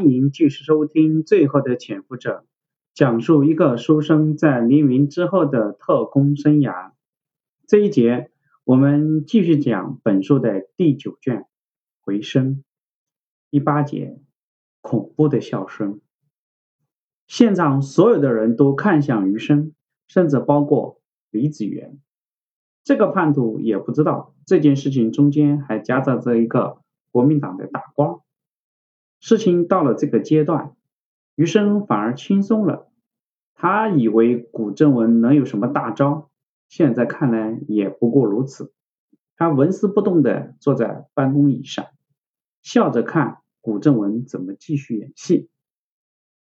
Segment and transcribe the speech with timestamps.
[0.00, 2.38] 欢迎继续收听《最后的潜伏者》，
[2.94, 6.92] 讲述一个书生在黎明之后的特工生涯。
[7.66, 8.30] 这一节
[8.64, 11.40] 我们继续讲本书的第九卷
[12.00, 12.56] 《回声》
[13.50, 14.18] 第八节
[14.80, 16.00] “恐怖的笑声”。
[17.28, 19.74] 现场所有的人都看向余生，
[20.08, 22.00] 甚至包括李子元。
[22.84, 26.80] 这个叛徒也不知道这件事情中间还夹杂着一个
[27.10, 28.18] 国民党的大官。
[29.20, 30.74] 事情到了这个阶段，
[31.34, 32.88] 余生反而轻松了。
[33.54, 36.30] 他以为古正文能有什么大招，
[36.68, 38.72] 现在看来也不过如此。
[39.36, 41.86] 他纹丝不动地坐在办公椅上，
[42.62, 45.50] 笑着看古正文怎么继续演戏。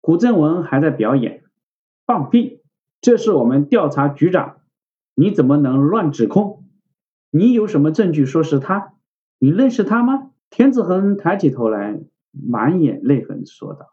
[0.00, 1.42] 古正文还在表演，
[2.06, 2.62] 放屁！
[3.00, 4.60] 这是我们调查局长，
[5.14, 6.64] 你怎么能乱指控？
[7.30, 8.94] 你有什么证据说是他？
[9.38, 10.30] 你认识他吗？
[10.50, 12.00] 田子恒抬起头来。
[12.30, 13.86] 满眼泪痕说道：“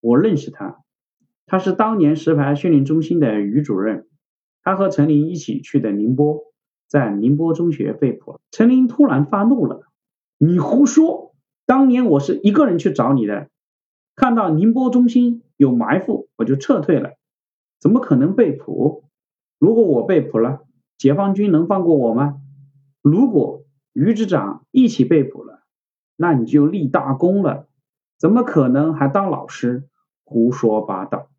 [0.00, 0.82] 我认识他，
[1.46, 4.08] 他是当年石牌训练中心的于主任。
[4.62, 6.44] 他和陈林一起去的宁波，
[6.86, 9.82] 在宁波中学被捕了。”陈林突然发怒了
[10.38, 11.34] ：“你胡说！
[11.64, 13.48] 当年我是一个人去找你的，
[14.14, 17.12] 看到宁波中心有埋伏，我就撤退了，
[17.80, 19.04] 怎么可能被捕？
[19.58, 20.66] 如果我被捕了，
[20.98, 22.36] 解放军能放过我吗？
[23.00, 25.61] 如果于局长一起被捕了？”
[26.22, 27.66] 那你就立大功了，
[28.16, 29.88] 怎么可能还当老师？
[30.22, 31.32] 胡说八道！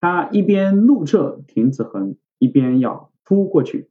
[0.00, 3.88] 他一边怒斥田子恒，一边要扑过去。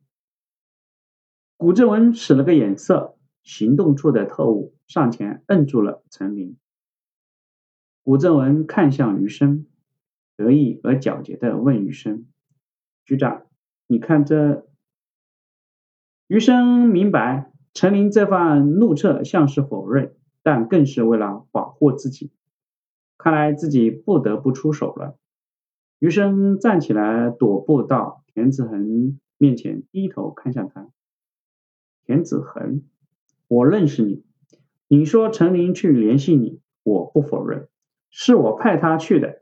[1.56, 6.58] 古正文使了个眼色，行动处的特务上前摁住了陈林。
[8.04, 9.66] 古正文看向余生，
[10.36, 12.26] 得意而狡黠的问余生
[13.08, 13.46] ：“局长，
[13.88, 14.68] 你看这？”
[16.28, 17.53] 余生明白。
[17.74, 22.32] 陈林这番怒斥像是否认，但更是为了保护自己。
[23.18, 25.18] 看来自己不得不出手了。
[25.98, 30.90] 余生站起来，踱步到田子恒面前，低头看向他。
[32.06, 32.84] 田子恒，
[33.48, 34.24] 我认识你。
[34.88, 37.70] 你说陈林去联系你，我不否认，
[38.12, 39.42] 是我派他去的。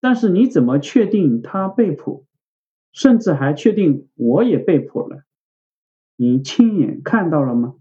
[0.00, 2.26] 但是你怎么确定他被捕？
[2.92, 5.24] 甚至还确定我也被捕了？
[6.18, 7.74] 你亲眼看到了吗？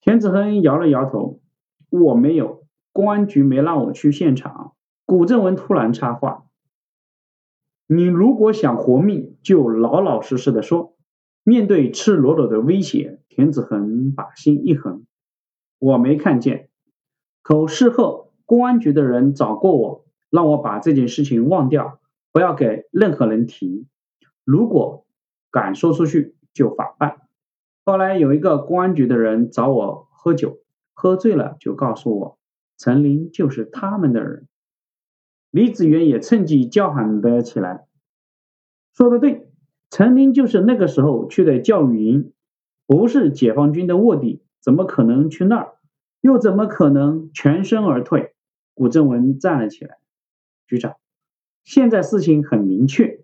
[0.00, 1.40] 田子恒摇了摇头，
[1.90, 4.72] 我没有，公安局没让我去现场。
[5.04, 6.46] 古正文突然插话
[7.86, 10.96] ：“你如果想活命，就老老实实的说。”
[11.44, 15.04] 面对赤裸裸的威胁，田子恒把心一横
[15.78, 16.70] ：“我没看见，
[17.42, 22.00] 可事后公安局的人找过我，让我把这件事情忘掉，
[22.32, 23.86] 不要给任何人提。
[24.44, 25.06] 如果
[25.50, 27.28] 敢说出去。”就法办。
[27.84, 30.58] 后来有一个公安局的人找我喝酒，
[30.94, 32.38] 喝醉了就告诉我，
[32.78, 34.48] 陈林就是他们的人。
[35.50, 37.86] 李子元也趁机叫喊了起来，
[38.94, 39.48] 说的对，
[39.90, 42.32] 陈林就是那个时候去的教育营，
[42.86, 45.74] 不是解放军的卧底，怎么可能去那儿？
[46.22, 48.34] 又怎么可能全身而退？
[48.74, 49.98] 古正文站了起来，
[50.66, 50.96] 局长，
[51.62, 53.22] 现在事情很明确，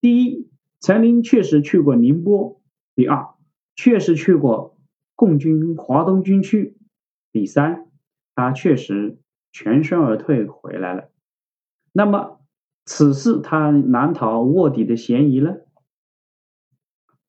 [0.00, 0.48] 第一。
[0.84, 2.60] 陈林确实去过宁波。
[2.94, 3.28] 第二，
[3.74, 4.76] 确实去过
[5.16, 6.76] 共军华东军区。
[7.32, 7.86] 第三，
[8.34, 9.16] 他确实
[9.50, 11.08] 全身而退回来了。
[11.90, 12.38] 那么，
[12.84, 15.64] 此事他难逃卧底的嫌疑了。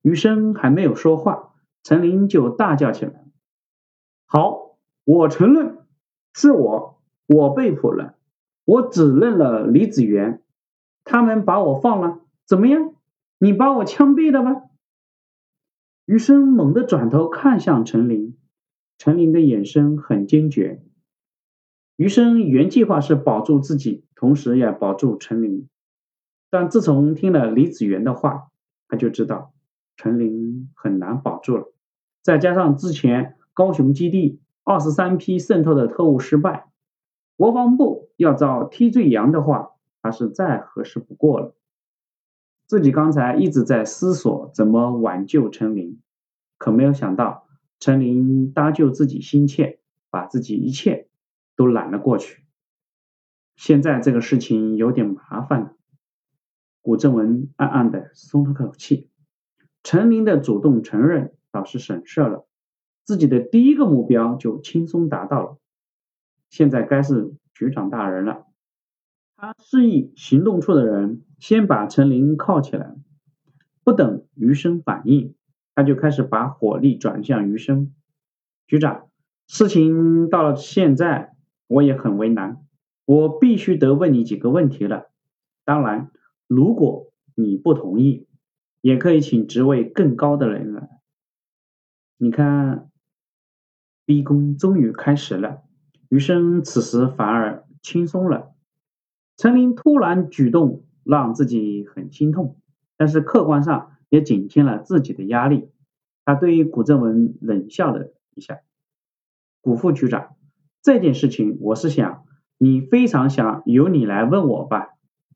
[0.02, 3.24] 余生还没有说话，陈林就大叫起来
[4.28, 5.78] ：“好，我承认
[6.34, 8.16] 是我，我被捕了，
[8.66, 10.44] 我指认了李子元，
[11.06, 12.92] 他们把我放了，怎么样？”
[13.38, 14.64] 你把我枪毙了吧？
[16.06, 18.38] 余生猛地转头看向陈林，
[18.98, 20.84] 陈林的眼神很坚决。
[21.96, 25.68] 余生原计划是保住自己，同时也保住陈林。
[26.50, 28.52] 但自从听了李子元的话，
[28.88, 29.54] 他就知道
[29.98, 31.74] 陈林很难保住了。
[32.22, 36.70] 再加上之前高雄基地二十三批渗透的特务失败，
[37.36, 39.72] 国防部要造替罪羊的话，
[40.02, 41.56] 他是再合适不过了。
[42.68, 46.02] 自己刚才一直在思索怎么挽救陈林，
[46.58, 47.48] 可没有想到
[47.80, 49.80] 陈林搭救自己心切，
[50.10, 51.08] 把自己一切
[51.56, 52.44] 都揽了过去。
[53.56, 55.74] 现在这个事情有点麻烦了。
[56.82, 59.10] 古正文暗暗的松了口气，
[59.84, 62.48] 陈林的主动承认倒是省事了，
[63.04, 65.58] 自己的第一个目标就轻松达到了。
[66.50, 68.46] 现在该是局长大人了。
[69.36, 72.96] 他示意行动处的人先把陈林铐起来，
[73.84, 75.36] 不等余生反应，
[75.74, 77.94] 他就开始把火力转向余生。
[78.68, 79.10] 局长，
[79.48, 81.36] 事情到了现在，
[81.68, 82.66] 我也很为难，
[83.06, 85.12] 我必须得问你几个问题了。
[85.64, 86.12] 当然，
[86.48, 88.28] 如果你不同意，
[88.82, 90.90] 也可以请职位更高的人来。
[92.18, 92.90] 你看，
[94.06, 95.62] 逼宫终于开始了。
[96.10, 98.54] 余生此时反而轻松了。
[99.38, 102.58] 陈琳突然举动让自己很心痛，
[102.98, 105.70] 但是客观上也减轻了自己的压力。
[106.26, 108.60] 他对于古正文冷笑了一下
[109.62, 110.36] ：“古副局长，
[110.82, 112.26] 这件事情我是想
[112.58, 114.90] 你非常想由你来问我吧，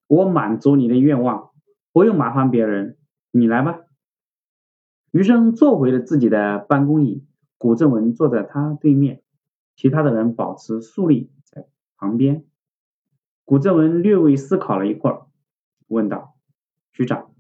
[0.08, 1.52] 我满足你的愿望，
[1.94, 2.98] 不用麻烦别人，
[3.32, 3.82] 你来吧。”
[5.12, 7.24] 余生坐回了自己的办公椅，
[7.58, 9.22] 古正文坐在他对面。
[9.76, 12.44] 其他的人保持肃立在旁边。
[13.46, 15.26] 古正文略微思考了一会儿，
[15.90, 16.38] 问道
[16.94, 17.34] ：“局长，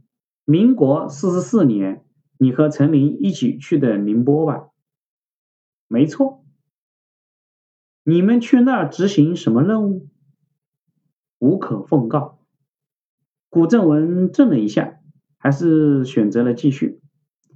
[0.44, 2.04] 民国四十四年，
[2.38, 4.68] 你和陈林一起去的宁波吧
[5.88, 6.44] ？”“没错。
[8.04, 10.10] ”“你们去那儿执行什么任务
[11.40, 12.40] ？”“无可奉告。”
[13.50, 15.00] 古正文怔了一下，
[15.38, 17.00] 还是选择了继续。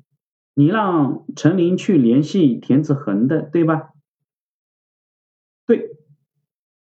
[0.55, 3.89] “你让陈林去联系田子恒的，对吧？”
[5.65, 5.97] 对，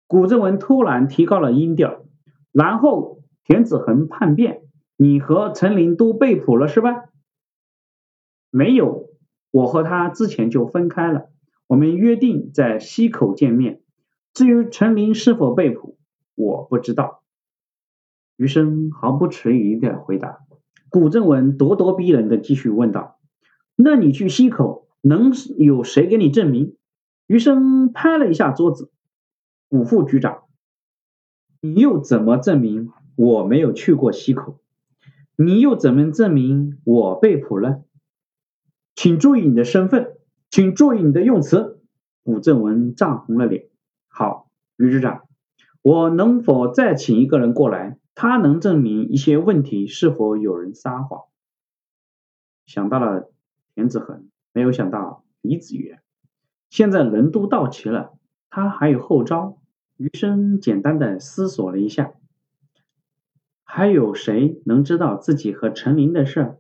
[0.07, 2.05] 古正文突然提高了音调，
[2.51, 3.20] 然后
[3.51, 4.63] 袁子恒叛变，
[4.97, 7.07] 你和陈林都被捕了是吧？
[8.49, 9.11] 没有，
[9.51, 11.31] 我和他之前就分开了，
[11.67, 13.83] 我们约定在溪口见面。
[14.33, 15.99] 至于陈林是否被捕，
[16.37, 17.25] 我不知道。
[18.37, 20.39] 余生毫不迟疑的回答。
[20.89, 23.19] 古正文咄咄逼人的继续问道
[23.75, 26.77] ：“那你去溪口，能有谁给你证明？”
[27.27, 28.93] 余生拍了一下桌子，
[29.69, 30.45] 古副局长，
[31.61, 34.63] 你又怎么证明我没有去过溪口？
[35.37, 37.83] 你又怎么证明我被捕了？
[38.95, 40.17] 请注意你的身份，
[40.49, 41.83] 请注意你的用词。
[42.23, 43.69] 古正文涨红了脸。
[44.09, 45.29] 好，余局长，
[45.83, 47.99] 我能否再请一个人过来？
[48.15, 51.25] 他能证明一些问题是否有人撒谎？
[52.65, 53.31] 想到了
[53.75, 56.01] 田子恒，没有想到李子元。
[56.71, 58.15] 现在人都到齐了，
[58.49, 59.59] 他还有后招。
[59.99, 62.15] 余生简单的思索了一下，
[63.73, 66.57] 还有谁能知道自己和陈琳的事？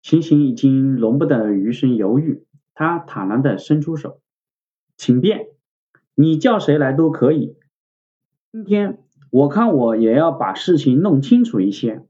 [0.00, 4.20] 情形已经容不得余生犹豫，他坦然的伸出手，
[4.96, 5.48] 请便，
[6.14, 7.56] 你叫谁来都可以。
[8.52, 12.06] 今天我看我也要把事情弄清楚一些，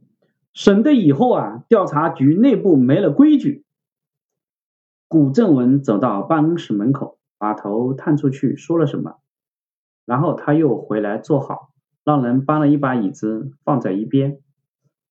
[0.53, 3.65] 省得以后啊调查局内部没了规矩。
[5.09, 9.15] 古正文走到办公室门口，把头探出去，说了什么，
[10.05, 11.71] 然后他又回来坐好，
[12.05, 14.41] 让人搬了一把椅子放在一边，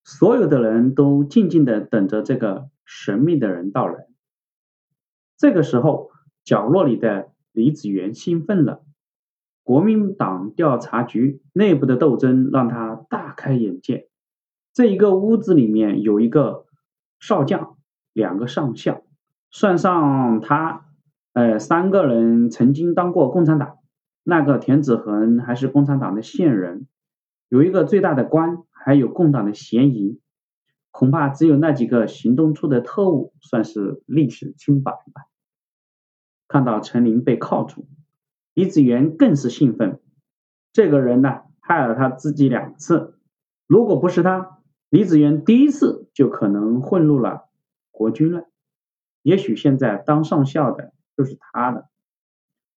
[0.04, 4.06] 所有的人都静静的等着这个神秘的人到来。
[5.36, 6.10] 这个时候，
[6.44, 8.82] 角落里的李子元兴奋了，
[9.62, 14.08] 国民党调查局内部的斗争让他大开眼界。
[14.72, 16.66] 这一个屋子里面有一个
[17.18, 17.76] 少将，
[18.12, 19.02] 两个上校。
[19.50, 20.86] 算上他，
[21.32, 23.78] 呃，三个人曾经当过共产党，
[24.26, 26.86] 那个田子恒还是共产党的线人，
[27.50, 30.18] 有一个最大的官，还有共党的嫌疑，
[30.90, 35.26] 恐怕只有那几个行动处的特务算是历史清白吧。
[36.48, 37.86] 看到陈林被铐住，
[38.54, 40.00] 李子元更是兴奋，
[40.72, 43.18] 这个人呢害了他自己两次，
[43.66, 47.50] 如果不是他，李子元第一次就可能混入了
[47.90, 48.46] 国军了。
[49.22, 51.90] 也许现在当上校的就是他了。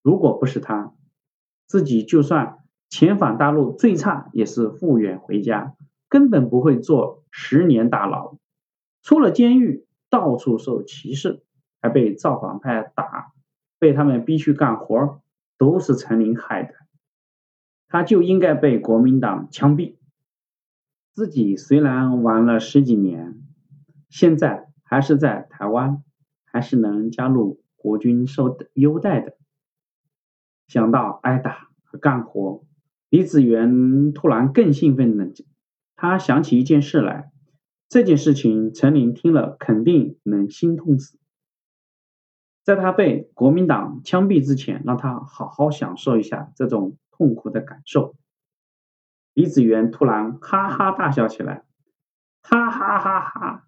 [0.01, 0.94] 如果不是他，
[1.68, 5.76] 自己就算遣返大陆，最差也是复员回家，
[6.10, 8.38] 根本不会坐十年大牢。
[9.04, 11.44] 出了监狱，到处受歧视，
[11.82, 13.34] 还被造反派打，
[13.78, 15.22] 被他们逼去干活，
[15.58, 16.74] 都是陈林害的。
[17.88, 19.98] 他就应该被国民党枪毙。
[21.14, 23.42] 自己虽然玩了十几年，
[24.10, 26.02] 现在还是在台湾。
[26.50, 29.38] 还是能加入国军受优待的。
[30.68, 32.64] 想到挨打和干活，
[33.10, 35.28] 李子元突然更兴奋了。
[35.96, 37.32] 他想起一件事来，
[37.90, 41.18] 这件事情陈林听了肯定能心痛死。
[42.64, 48.16] 在他被国民党枪毙之前，让他好好享受一下这种痛苦的感受。
[49.34, 51.64] 李子元突然哈哈大笑起来，
[52.42, 53.64] 哈哈哈哈。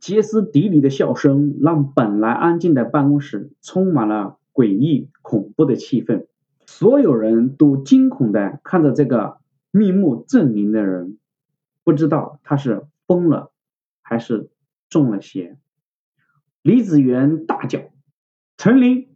[0.00, 6.26] 歇斯底里的笑声让本来安静的办公室充满了诡异恐怖的气氛，
[6.76, 9.38] 所有人都惊恐的看着这个
[9.70, 11.18] 面目狰狞的人，
[11.84, 13.52] 不知道他是疯了
[14.02, 14.50] 还是
[14.88, 15.56] 中了邪。
[16.62, 17.78] 李子元大叫
[18.58, 19.06] ：“陈林，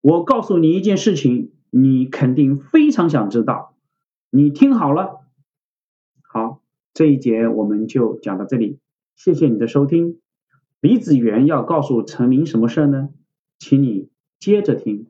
[0.00, 3.76] 我告诉你一件事情，你肯定非常想知道。
[4.30, 5.20] 你听好了，
[6.22, 6.60] 好，
[6.92, 8.80] 这一节我们就讲到这里，
[9.14, 10.18] 谢谢你的收听。
[10.80, 13.10] 李子元要告诉陈林什么事呢？
[13.60, 14.10] 请你
[14.40, 15.06] 接着听。